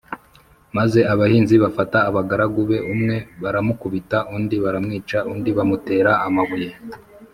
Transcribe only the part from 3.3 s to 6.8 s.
baramukubita undi baramwica, undi bamutera amabuye